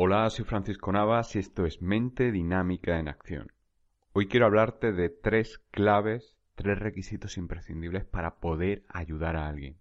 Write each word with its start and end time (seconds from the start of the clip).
Hola, 0.00 0.30
soy 0.30 0.44
Francisco 0.44 0.92
Navas 0.92 1.34
y 1.34 1.40
esto 1.40 1.66
es 1.66 1.82
Mente 1.82 2.30
Dinámica 2.30 3.00
en 3.00 3.08
Acción. 3.08 3.50
Hoy 4.12 4.28
quiero 4.28 4.46
hablarte 4.46 4.92
de 4.92 5.10
tres 5.10 5.58
claves, 5.72 6.36
tres 6.54 6.78
requisitos 6.78 7.36
imprescindibles 7.36 8.04
para 8.04 8.36
poder 8.36 8.84
ayudar 8.86 9.34
a 9.34 9.48
alguien. 9.48 9.80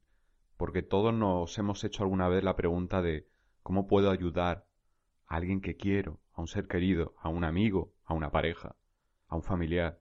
Porque 0.58 0.82
todos 0.82 1.14
nos 1.14 1.56
hemos 1.60 1.84
hecho 1.84 2.02
alguna 2.02 2.30
vez 2.30 2.44
la 2.44 2.56
pregunta 2.56 3.04
de 3.04 3.28
¿cómo 3.62 3.88
puedo 3.88 4.10
ayudar 4.10 4.66
a 5.28 5.36
alguien 5.36 5.62
que 5.62 5.76
quiero, 5.78 6.20
a 6.34 6.42
un 6.42 6.48
ser 6.48 6.68
querido, 6.68 7.14
a 7.20 7.30
un 7.30 7.44
amigo, 7.44 7.94
a 8.04 8.16
una 8.16 8.32
pareja, 8.32 8.76
a 9.28 9.36
un 9.36 9.44
familiar? 9.44 10.00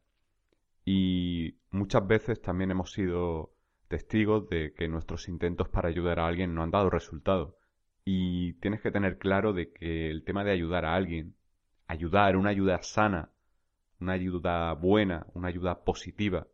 Y 0.87 1.59
muchas 1.71 2.07
veces 2.07 2.41
también 2.41 2.71
hemos 2.71 2.91
sido 2.91 3.53
testigos 3.89 4.49
de 4.49 4.73
que 4.73 4.89
nuestros 4.89 5.29
intentos 5.29 5.69
para 5.69 5.91
ayudar 5.91 6.21
a 6.21 6.27
alguien 6.27 6.55
no 6.55 6.63
han 6.63 6.71
dado 6.71 6.89
resultado 6.89 7.59
y 8.09 8.53
tienes 8.55 8.81
que 8.81 8.93
tener 8.93 9.19
claro 9.19 9.53
de 9.53 9.73
que 9.73 10.11
el 10.11 10.23
tema 10.23 10.45
de 10.45 10.53
ayudar 10.53 10.85
a 10.85 10.95
alguien, 10.95 11.35
ayudar, 11.89 12.37
una 12.37 12.51
ayuda 12.51 12.81
sana, 12.83 13.31
una 14.01 14.13
ayuda 14.13 14.73
buena, 14.75 15.27
una 15.35 15.49
ayuda 15.49 15.85
positiva, 15.85 16.47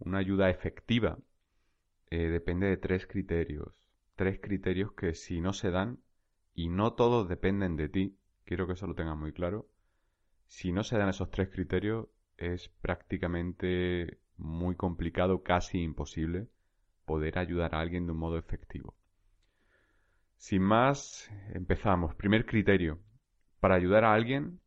una 0.00 0.18
ayuda 0.18 0.50
efectiva, 0.50 1.18
eh, 2.10 2.28
depende 2.28 2.66
de 2.66 2.76
tres 2.76 3.06
criterios. 3.06 3.72
Tres 4.16 4.40
criterios 4.40 4.92
que 4.92 5.14
si 5.14 5.40
no 5.40 5.52
se 5.52 5.70
dan, 5.70 6.00
y 6.52 6.68
no 6.68 6.94
todos 6.94 7.28
dependen 7.28 7.76
de 7.76 7.88
ti, 7.88 8.16
quiero 8.44 8.66
que 8.66 8.72
eso 8.72 8.88
lo 8.88 8.96
tengas 8.96 9.16
muy 9.16 9.32
claro, 9.32 9.68
si 10.48 10.72
no 10.72 10.82
se 10.82 10.98
dan 10.98 11.10
esos 11.10 11.30
tres 11.30 11.48
criterios 11.48 12.08
es 12.38 12.70
prácticamente 12.82 14.18
muy 14.36 14.74
complicado, 14.74 15.44
casi 15.44 15.80
imposible, 15.80 16.48
poder 17.04 17.38
ayudar 17.38 17.76
a 17.76 17.80
alguien 17.80 18.06
de 18.06 18.12
un 18.12 18.18
modo 18.18 18.36
efectivo. 18.36 18.96
Sin 20.40 20.62
más, 20.62 21.30
empezamos. 21.52 22.14
Primer 22.14 22.46
criterio. 22.46 22.98
Para 23.60 23.74
ayudar 23.74 24.04
a 24.04 24.14
alguien, 24.14 24.58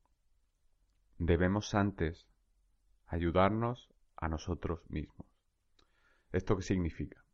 debemos 1.17 1.73
antes 1.73 2.27
ayudarnos 3.07 3.89
a 4.15 4.29
nosotros 4.29 4.81
mismos. 4.91 5.25
¿Esto 6.31 6.55
qué 6.55 6.61
significa? 6.61 7.25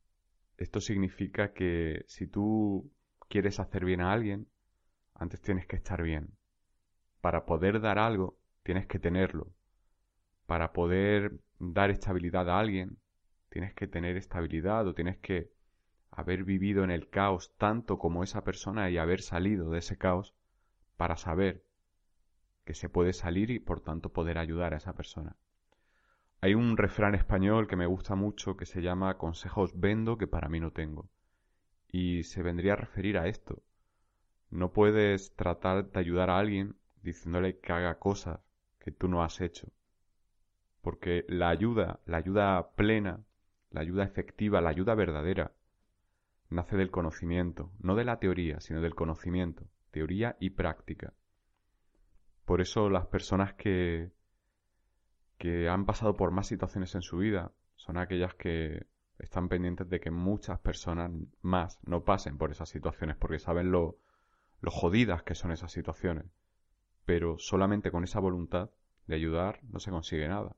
Esto 0.55 0.79
significa 0.79 1.51
que 1.51 2.05
si 2.07 2.27
tú 2.27 2.89
quieres 3.27 3.59
hacer 3.59 3.83
bien 3.83 3.99
a 3.99 4.13
alguien, 4.13 4.47
antes 5.15 5.41
tienes 5.41 5.67
que 5.67 5.75
estar 5.75 6.01
bien. 6.01 6.29
Para 7.19 7.45
poder 7.45 7.81
dar 7.81 7.99
algo, 7.99 8.39
tienes 8.63 8.87
que 8.87 8.99
tenerlo. 8.99 9.51
Para 10.45 10.71
poder 10.71 11.41
dar 11.59 11.89
estabilidad 11.89 12.49
a 12.49 12.57
alguien, 12.57 12.99
tienes 13.49 13.73
que 13.73 13.87
tener 13.87 14.15
estabilidad 14.15 14.87
o 14.87 14.93
tienes 14.93 15.17
que 15.17 15.51
haber 16.11 16.43
vivido 16.43 16.83
en 16.83 16.91
el 16.91 17.09
caos 17.09 17.53
tanto 17.57 17.97
como 17.97 18.23
esa 18.23 18.43
persona 18.43 18.89
y 18.89 18.97
haber 18.97 19.21
salido 19.21 19.69
de 19.69 19.79
ese 19.79 19.97
caos 19.97 20.35
para 20.97 21.17
saber 21.17 21.63
que 22.65 22.73
se 22.73 22.89
puede 22.89 23.13
salir 23.13 23.51
y 23.51 23.59
por 23.59 23.81
tanto 23.81 24.11
poder 24.11 24.37
ayudar 24.37 24.73
a 24.73 24.77
esa 24.77 24.93
persona. 24.93 25.35
Hay 26.41 26.53
un 26.55 26.77
refrán 26.77 27.15
español 27.15 27.67
que 27.67 27.75
me 27.75 27.85
gusta 27.85 28.15
mucho 28.15 28.55
que 28.55 28.65
se 28.65 28.81
llama 28.81 29.17
consejos 29.17 29.79
vendo 29.79 30.17
que 30.17 30.27
para 30.27 30.49
mí 30.49 30.59
no 30.59 30.71
tengo. 30.71 31.09
Y 31.91 32.23
se 32.23 32.43
vendría 32.43 32.73
a 32.73 32.77
referir 32.77 33.17
a 33.17 33.27
esto. 33.27 33.61
No 34.49 34.71
puedes 34.71 35.35
tratar 35.35 35.91
de 35.91 35.99
ayudar 35.99 36.29
a 36.29 36.37
alguien 36.37 36.75
diciéndole 37.01 37.59
que 37.59 37.73
haga 37.73 37.99
cosas 37.99 38.39
que 38.79 38.91
tú 38.91 39.07
no 39.07 39.23
has 39.23 39.41
hecho. 39.41 39.67
Porque 40.81 41.25
la 41.27 41.49
ayuda, 41.49 41.99
la 42.05 42.17
ayuda 42.17 42.71
plena, 42.75 43.25
la 43.71 43.81
ayuda 43.81 44.03
efectiva, 44.03 44.61
la 44.61 44.69
ayuda 44.69 44.95
verdadera, 44.95 45.51
nace 46.49 46.77
del 46.77 46.91
conocimiento, 46.91 47.71
no 47.79 47.95
de 47.95 48.05
la 48.05 48.19
teoría, 48.19 48.59
sino 48.59 48.81
del 48.81 48.95
conocimiento, 48.95 49.67
teoría 49.91 50.35
y 50.39 50.51
práctica. 50.51 51.13
Por 52.45 52.61
eso 52.61 52.89
las 52.89 53.05
personas 53.07 53.53
que, 53.53 54.11
que 55.37 55.69
han 55.69 55.85
pasado 55.85 56.15
por 56.17 56.31
más 56.31 56.47
situaciones 56.47 56.95
en 56.95 57.01
su 57.01 57.17
vida 57.17 57.51
son 57.75 57.97
aquellas 57.97 58.33
que 58.33 58.87
están 59.19 59.49
pendientes 59.49 59.89
de 59.89 59.99
que 59.99 60.11
muchas 60.11 60.59
personas 60.59 61.11
más 61.41 61.79
no 61.83 62.03
pasen 62.03 62.37
por 62.37 62.51
esas 62.51 62.69
situaciones 62.69 63.17
porque 63.17 63.39
saben 63.39 63.71
lo, 63.71 63.99
lo 64.61 64.71
jodidas 64.71 65.23
que 65.23 65.35
son 65.35 65.51
esas 65.51 65.71
situaciones. 65.71 66.25
Pero 67.05 67.37
solamente 67.37 67.91
con 67.91 68.03
esa 68.03 68.19
voluntad 68.19 68.71
de 69.07 69.15
ayudar 69.15 69.59
no 69.63 69.79
se 69.79 69.91
consigue 69.91 70.27
nada. 70.27 70.55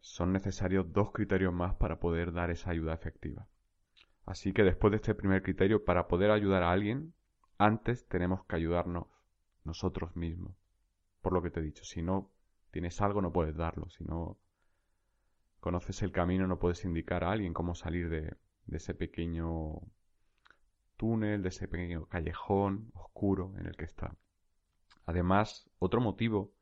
Son 0.00 0.32
necesarios 0.32 0.92
dos 0.92 1.12
criterios 1.12 1.52
más 1.52 1.74
para 1.74 2.00
poder 2.00 2.32
dar 2.32 2.50
esa 2.50 2.70
ayuda 2.70 2.94
efectiva. 2.94 3.46
Así 4.30 4.52
que 4.52 4.62
después 4.62 4.92
de 4.92 4.98
este 4.98 5.16
primer 5.16 5.42
criterio, 5.42 5.84
para 5.84 6.06
poder 6.06 6.30
ayudar 6.30 6.62
a 6.62 6.70
alguien, 6.70 7.14
antes 7.58 8.06
tenemos 8.06 8.44
que 8.44 8.54
ayudarnos 8.54 9.08
nosotros 9.64 10.14
mismos. 10.14 10.54
Por 11.20 11.32
lo 11.32 11.42
que 11.42 11.50
te 11.50 11.58
he 11.58 11.64
dicho, 11.64 11.82
si 11.82 12.00
no 12.00 12.30
tienes 12.70 13.00
algo 13.00 13.20
no 13.22 13.32
puedes 13.32 13.56
darlo, 13.56 13.88
si 13.90 14.04
no 14.04 14.38
conoces 15.58 16.00
el 16.02 16.12
camino 16.12 16.46
no 16.46 16.60
puedes 16.60 16.84
indicar 16.84 17.24
a 17.24 17.32
alguien 17.32 17.52
cómo 17.52 17.74
salir 17.74 18.08
de, 18.08 18.36
de 18.66 18.76
ese 18.76 18.94
pequeño 18.94 19.80
túnel, 20.96 21.42
de 21.42 21.48
ese 21.48 21.66
pequeño 21.66 22.06
callejón 22.06 22.92
oscuro 22.94 23.52
en 23.58 23.66
el 23.66 23.74
que 23.74 23.86
está. 23.86 24.14
Además, 25.06 25.68
otro 25.80 26.00
motivo 26.00 26.52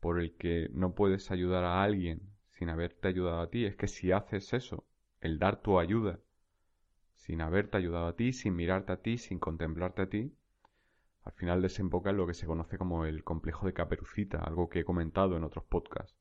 por 0.00 0.18
el 0.18 0.34
que 0.36 0.68
no 0.72 0.96
puedes 0.96 1.30
ayudar 1.30 1.62
a 1.62 1.84
alguien 1.84 2.20
sin 2.48 2.68
haberte 2.68 3.06
ayudado 3.06 3.42
a 3.42 3.48
ti 3.48 3.64
es 3.64 3.76
que 3.76 3.86
si 3.86 4.10
haces 4.10 4.52
eso, 4.54 4.88
el 5.20 5.38
dar 5.38 5.62
tu 5.62 5.78
ayuda, 5.78 6.18
sin 7.30 7.42
haberte 7.42 7.76
ayudado 7.76 8.08
a 8.08 8.16
ti, 8.16 8.32
sin 8.32 8.56
mirarte 8.56 8.90
a 8.90 8.96
ti, 8.96 9.16
sin 9.16 9.38
contemplarte 9.38 10.02
a 10.02 10.08
ti, 10.08 10.34
al 11.22 11.32
final 11.32 11.62
desemboca 11.62 12.10
en 12.10 12.16
lo 12.16 12.26
que 12.26 12.34
se 12.34 12.44
conoce 12.44 12.76
como 12.76 13.04
el 13.04 13.22
complejo 13.22 13.66
de 13.66 13.72
caperucita, 13.72 14.38
algo 14.38 14.68
que 14.68 14.80
he 14.80 14.84
comentado 14.84 15.36
en 15.36 15.44
otros 15.44 15.64
podcasts. 15.64 16.18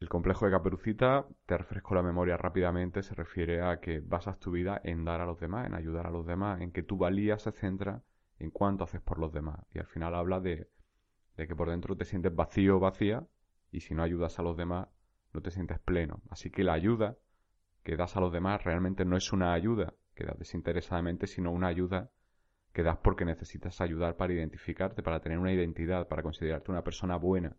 El 0.00 0.08
complejo 0.08 0.44
de 0.44 0.50
caperucita, 0.50 1.28
te 1.46 1.56
refresco 1.56 1.94
la 1.94 2.02
memoria 2.02 2.36
rápidamente, 2.36 3.04
se 3.04 3.14
refiere 3.14 3.62
a 3.62 3.78
que 3.78 4.00
basas 4.00 4.40
tu 4.40 4.50
vida 4.50 4.80
en 4.82 5.04
dar 5.04 5.20
a 5.20 5.26
los 5.26 5.38
demás, 5.38 5.66
en 5.66 5.74
ayudar 5.74 6.08
a 6.08 6.10
los 6.10 6.26
demás, 6.26 6.60
en 6.62 6.72
que 6.72 6.82
tu 6.82 6.96
valía 6.96 7.38
se 7.38 7.52
centra 7.52 8.02
en 8.40 8.50
cuánto 8.50 8.82
haces 8.82 9.02
por 9.02 9.20
los 9.20 9.32
demás. 9.32 9.64
Y 9.72 9.78
al 9.78 9.86
final 9.86 10.16
habla 10.16 10.40
de, 10.40 10.68
de 11.36 11.46
que 11.46 11.54
por 11.54 11.70
dentro 11.70 11.96
te 11.96 12.06
sientes 12.06 12.34
vacío 12.34 12.78
o 12.78 12.80
vacía 12.80 13.24
y 13.70 13.82
si 13.82 13.94
no 13.94 14.02
ayudas 14.02 14.40
a 14.40 14.42
los 14.42 14.56
demás 14.56 14.88
no 15.32 15.42
te 15.42 15.52
sientes 15.52 15.78
pleno. 15.78 16.22
Así 16.28 16.50
que 16.50 16.64
la 16.64 16.72
ayuda 16.72 17.16
que 17.82 17.96
das 17.96 18.16
a 18.16 18.20
los 18.20 18.32
demás 18.32 18.62
realmente 18.64 19.04
no 19.04 19.16
es 19.16 19.32
una 19.32 19.52
ayuda 19.52 19.94
que 20.14 20.24
das 20.24 20.38
desinteresadamente, 20.38 21.26
sino 21.26 21.50
una 21.50 21.68
ayuda 21.68 22.10
que 22.72 22.82
das 22.82 22.98
porque 22.98 23.24
necesitas 23.24 23.80
ayudar 23.80 24.16
para 24.16 24.32
identificarte, 24.32 25.02
para 25.02 25.20
tener 25.20 25.38
una 25.38 25.52
identidad, 25.52 26.08
para 26.08 26.22
considerarte 26.22 26.70
una 26.70 26.84
persona 26.84 27.16
buena, 27.16 27.56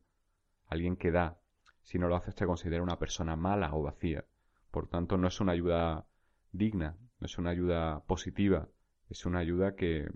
alguien 0.67 0.95
que 0.95 1.11
da. 1.11 1.39
Si 1.81 1.99
no 1.99 2.07
lo 2.07 2.15
haces 2.15 2.35
te 2.35 2.45
considera 2.45 2.81
una 2.81 2.97
persona 2.97 3.35
mala 3.35 3.73
o 3.73 3.83
vacía. 3.83 4.25
Por 4.71 4.87
tanto, 4.87 5.17
no 5.17 5.27
es 5.27 5.39
una 5.39 5.51
ayuda 5.51 6.07
digna, 6.51 6.97
no 7.19 7.25
es 7.25 7.37
una 7.37 7.51
ayuda 7.51 8.03
positiva, 8.05 8.69
es 9.09 9.25
una 9.25 9.39
ayuda 9.39 9.75
que 9.75 10.09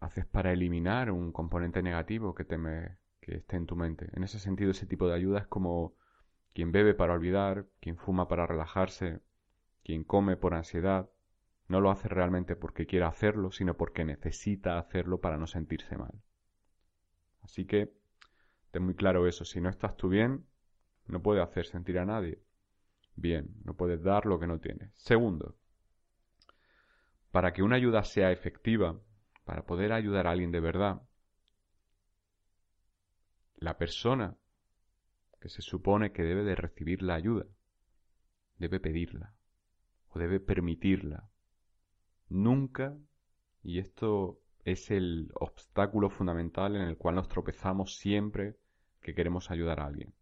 haces 0.00 0.26
para 0.26 0.52
eliminar 0.52 1.10
un 1.10 1.32
componente 1.32 1.82
negativo 1.82 2.34
que, 2.34 2.44
teme, 2.44 2.98
que 3.20 3.36
esté 3.36 3.56
en 3.56 3.66
tu 3.66 3.76
mente. 3.76 4.08
En 4.12 4.24
ese 4.24 4.38
sentido, 4.38 4.72
ese 4.72 4.86
tipo 4.86 5.06
de 5.08 5.14
ayuda 5.14 5.40
es 5.40 5.46
como 5.46 5.94
quien 6.52 6.72
bebe 6.72 6.94
para 6.94 7.14
olvidar, 7.14 7.66
quien 7.80 7.96
fuma 7.96 8.28
para 8.28 8.46
relajarse, 8.46 9.20
quien 9.84 10.04
come 10.04 10.36
por 10.36 10.54
ansiedad, 10.54 11.10
no 11.68 11.80
lo 11.80 11.90
hace 11.90 12.08
realmente 12.08 12.56
porque 12.56 12.86
quiera 12.86 13.08
hacerlo, 13.08 13.52
sino 13.52 13.76
porque 13.76 14.04
necesita 14.04 14.78
hacerlo 14.78 15.20
para 15.20 15.38
no 15.38 15.46
sentirse 15.46 15.96
mal. 15.96 16.20
Así 17.42 17.64
que, 17.64 17.92
ten 18.70 18.82
muy 18.82 18.94
claro 18.94 19.26
eso, 19.26 19.44
si 19.44 19.60
no 19.60 19.68
estás 19.68 19.96
tú 19.96 20.08
bien, 20.08 20.46
no 21.06 21.22
puedes 21.22 21.42
hacer 21.42 21.66
sentir 21.66 21.98
a 21.98 22.04
nadie 22.04 22.42
bien, 23.20 23.54
no 23.64 23.74
puedes 23.74 24.02
dar 24.02 24.26
lo 24.26 24.38
que 24.38 24.46
no 24.46 24.60
tienes. 24.60 24.92
Segundo, 24.96 25.56
para 27.30 27.52
que 27.52 27.62
una 27.62 27.76
ayuda 27.76 28.02
sea 28.02 28.32
efectiva, 28.32 29.00
para 29.44 29.64
poder 29.64 29.92
ayudar 29.92 30.26
a 30.26 30.30
alguien 30.30 30.52
de 30.52 30.60
verdad, 30.60 31.02
la 33.56 33.76
persona 33.76 34.36
que 35.40 35.48
se 35.48 35.62
supone 35.62 36.12
que 36.12 36.22
debe 36.22 36.44
de 36.44 36.54
recibir 36.54 37.02
la 37.02 37.14
ayuda, 37.14 37.46
debe 38.58 38.78
pedirla 38.78 39.34
o 40.10 40.18
debe 40.18 40.38
permitirla. 40.38 41.30
Nunca, 42.28 42.96
y 43.62 43.78
esto 43.78 44.38
es 44.64 44.90
el 44.90 45.30
obstáculo 45.34 46.10
fundamental 46.10 46.76
en 46.76 46.82
el 46.82 46.96
cual 46.96 47.14
nos 47.14 47.28
tropezamos 47.28 47.96
siempre 47.96 48.56
que 49.00 49.14
queremos 49.14 49.50
ayudar 49.50 49.80
a 49.80 49.86
alguien. 49.86 50.12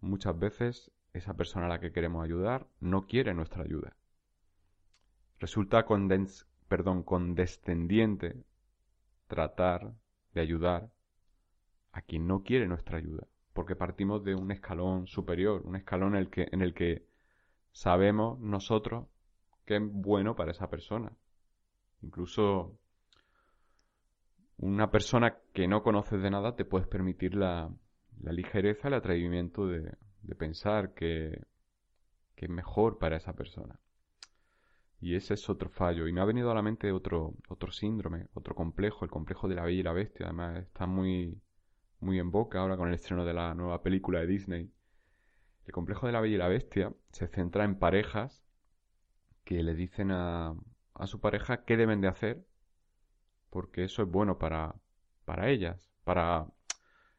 Muchas 0.00 0.38
veces 0.38 0.90
esa 1.12 1.34
persona 1.34 1.66
a 1.66 1.68
la 1.68 1.80
que 1.80 1.92
queremos 1.92 2.24
ayudar 2.24 2.66
no 2.80 3.06
quiere 3.06 3.34
nuestra 3.34 3.62
ayuda. 3.62 3.94
Resulta 5.38 5.84
perdón, 6.68 7.02
condescendiente 7.02 8.42
tratar 9.26 9.92
de 10.32 10.40
ayudar 10.40 10.90
a 11.92 12.00
quien 12.00 12.26
no 12.26 12.42
quiere 12.42 12.66
nuestra 12.66 12.96
ayuda 12.96 13.26
porque 13.52 13.76
partimos 13.76 14.24
de 14.24 14.34
un 14.34 14.50
escalón 14.50 15.06
superior, 15.06 15.62
un 15.64 15.76
escalón 15.76 16.14
en 16.14 16.20
el 16.20 16.30
que, 16.30 16.48
en 16.50 16.62
el 16.62 16.74
que 16.74 17.06
sabemos 17.72 18.38
nosotros 18.40 19.06
que 19.64 19.76
es 19.76 19.82
bueno 19.84 20.34
para 20.34 20.52
esa 20.52 20.68
persona. 20.68 21.12
Incluso 22.02 22.78
una 24.58 24.90
persona 24.90 25.38
que 25.52 25.68
no 25.68 25.82
conoces 25.82 26.22
de 26.22 26.30
nada 26.30 26.56
te 26.56 26.64
puedes 26.64 26.88
permitir 26.88 27.34
la, 27.34 27.70
la 28.20 28.32
ligereza, 28.32 28.88
el 28.88 28.94
atrevimiento 28.94 29.66
de, 29.66 29.92
de 30.22 30.34
pensar 30.34 30.94
que, 30.94 31.42
que 32.34 32.46
es 32.46 32.50
mejor 32.50 32.98
para 32.98 33.16
esa 33.16 33.34
persona. 33.34 33.78
Y 35.00 35.16
ese 35.16 35.34
es 35.34 35.50
otro 35.50 35.68
fallo. 35.68 36.06
Y 36.06 36.12
me 36.12 36.20
ha 36.20 36.24
venido 36.24 36.50
a 36.50 36.54
la 36.54 36.62
mente 36.62 36.92
otro, 36.92 37.34
otro 37.48 37.72
síndrome, 37.72 38.28
otro 38.34 38.54
complejo, 38.54 39.04
el 39.04 39.10
complejo 39.10 39.48
de 39.48 39.56
la 39.56 39.64
bella 39.64 39.80
y 39.80 39.82
la 39.82 39.92
bestia. 39.92 40.26
Además, 40.26 40.58
está 40.58 40.86
muy, 40.86 41.40
muy 42.02 42.18
en 42.18 42.30
boca 42.30 42.58
ahora 42.58 42.76
con 42.76 42.88
el 42.88 42.94
estreno 42.94 43.24
de 43.24 43.32
la 43.32 43.54
nueva 43.54 43.82
película 43.82 44.20
de 44.20 44.26
Disney. 44.26 44.70
El 45.64 45.72
complejo 45.72 46.06
de 46.06 46.12
la 46.12 46.20
bella 46.20 46.34
y 46.34 46.38
la 46.38 46.48
bestia 46.48 46.92
se 47.12 47.28
centra 47.28 47.64
en 47.64 47.78
parejas 47.78 48.44
que 49.44 49.62
le 49.62 49.74
dicen 49.74 50.10
a, 50.10 50.54
a 50.94 51.06
su 51.06 51.20
pareja 51.20 51.64
qué 51.64 51.76
deben 51.76 52.00
de 52.00 52.08
hacer, 52.08 52.44
porque 53.50 53.84
eso 53.84 54.02
es 54.02 54.08
bueno 54.08 54.38
para, 54.38 54.74
para 55.24 55.48
ellas, 55.48 55.90
para... 56.04 56.46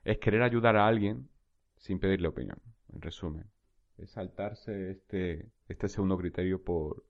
es 0.04 0.18
querer 0.20 0.42
ayudar 0.42 0.76
a 0.76 0.88
alguien 0.88 1.30
sin 1.78 2.00
pedirle 2.00 2.28
opinión, 2.28 2.62
en 2.94 3.02
resumen. 3.02 3.50
Es 3.98 4.12
saltarse 4.12 4.92
este, 4.92 5.50
este 5.68 5.88
segundo 5.88 6.18
criterio 6.18 6.64
por, 6.64 7.06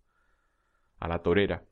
a 1.00 1.08
la 1.08 1.24
torera 1.24 1.64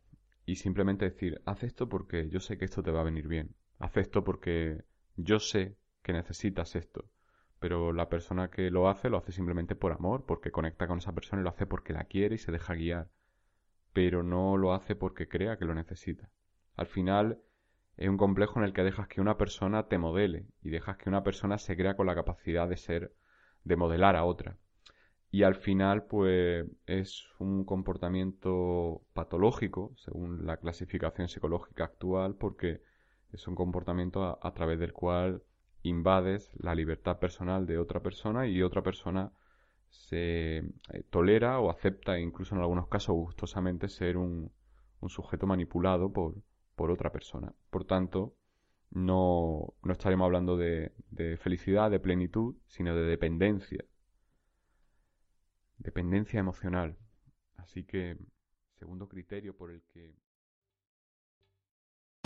y 0.45 0.55
simplemente 0.55 1.05
decir, 1.05 1.41
haz 1.45 1.63
esto 1.63 1.87
porque 1.87 2.29
yo 2.29 2.39
sé 2.39 2.57
que 2.57 2.65
esto 2.65 2.81
te 2.81 2.91
va 2.91 3.01
a 3.01 3.05
venir 3.05 3.27
bien, 3.27 3.55
haz 3.79 3.97
esto 3.97 4.23
porque 4.23 4.83
yo 5.15 5.39
sé 5.39 5.75
que 6.01 6.13
necesitas 6.13 6.75
esto, 6.75 7.05
pero 7.59 7.93
la 7.93 8.09
persona 8.09 8.49
que 8.49 8.71
lo 8.71 8.89
hace 8.89 9.09
lo 9.09 9.17
hace 9.17 9.31
simplemente 9.31 9.75
por 9.75 9.91
amor, 9.91 10.25
porque 10.25 10.51
conecta 10.51 10.87
con 10.87 10.99
esa 10.99 11.13
persona 11.13 11.41
y 11.41 11.43
lo 11.43 11.49
hace 11.49 11.65
porque 11.65 11.93
la 11.93 12.05
quiere 12.05 12.35
y 12.35 12.39
se 12.39 12.51
deja 12.51 12.73
guiar, 12.73 13.09
pero 13.93 14.23
no 14.23 14.57
lo 14.57 14.73
hace 14.73 14.95
porque 14.95 15.27
crea 15.27 15.57
que 15.57 15.65
lo 15.65 15.75
necesita. 15.75 16.29
Al 16.75 16.87
final 16.87 17.39
es 17.97 18.09
un 18.09 18.17
complejo 18.17 18.59
en 18.59 18.65
el 18.65 18.73
que 18.73 18.83
dejas 18.83 19.07
que 19.07 19.21
una 19.21 19.37
persona 19.37 19.87
te 19.87 19.97
modele 19.97 20.47
y 20.63 20.69
dejas 20.69 20.97
que 20.97 21.09
una 21.09 21.23
persona 21.23 21.57
se 21.57 21.75
crea 21.75 21.95
con 21.95 22.07
la 22.07 22.15
capacidad 22.15 22.67
de 22.67 22.77
ser, 22.77 23.13
de 23.63 23.75
modelar 23.75 24.15
a 24.15 24.25
otra. 24.25 24.57
Y 25.29 25.43
al 25.43 25.55
final 25.55 26.05
pues 26.05 26.65
es 26.87 27.25
un 27.39 27.63
comportamiento 27.63 29.03
patológico 29.13 29.93
según 29.97 30.45
la 30.45 30.57
clasificación 30.57 31.29
psicológica 31.29 31.85
actual 31.85 32.35
porque 32.35 32.81
es 33.31 33.47
un 33.47 33.55
comportamiento 33.55 34.39
a, 34.45 34.53
través 34.53 34.79
del 34.79 34.91
cual 34.91 35.43
invades 35.83 36.51
la 36.57 36.75
libertad 36.75 37.19
personal 37.19 37.65
de 37.65 37.77
otra 37.77 38.01
persona 38.01 38.47
y 38.47 38.61
otra 38.61 38.81
persona 38.81 39.31
se 39.89 40.57
eh, 40.57 40.63
tolera 41.09 41.59
o 41.59 41.69
acepta 41.69 42.19
incluso 42.19 42.55
en 42.55 42.61
algunos 42.61 42.87
casos 42.87 43.15
gustosamente 43.15 43.89
ser 43.89 44.17
un, 44.17 44.51
sujeto 45.07 45.47
manipulado 45.47 46.13
por, 46.13 46.35
por 46.75 46.91
otra 46.91 47.11
persona. 47.11 47.53
Por 47.71 47.85
tanto, 47.85 48.35
no, 48.91 49.73
no 49.83 49.91
estaremos 49.91 50.25
hablando 50.25 50.57
de, 50.57 50.91
de 51.09 51.37
felicidad, 51.37 51.89
de 51.89 51.99
plenitud, 51.99 52.55
sino 52.67 52.95
de 52.95 53.03
dependencia 53.03 53.83
dependencia 55.81 56.39
emocional. 56.39 56.97
Así 57.57 57.83
que, 57.83 58.17
segundo 58.79 59.07
criterio 59.07 59.55
por 59.55 59.71
el 59.71 59.81
que... 59.93 60.15